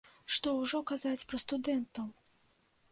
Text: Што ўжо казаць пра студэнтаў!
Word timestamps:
Што 0.35 0.53
ўжо 0.61 0.81
казаць 0.93 1.27
пра 1.33 1.41
студэнтаў! 1.45 2.11